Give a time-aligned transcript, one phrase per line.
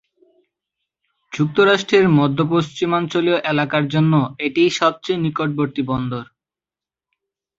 [1.31, 4.13] যুক্তরাষ্ট্রের মধ্য-পশ্চিমাঞ্চলীয় এলাকার জন্য
[4.39, 6.23] এটিই সবচেয়ে নিকটবর্তী বন্দর।